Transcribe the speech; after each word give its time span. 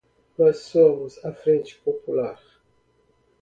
Nós 0.35 0.57
somos 0.61 1.23
a 1.23 1.31
Frente 1.31 1.75
Popular! 1.85 2.41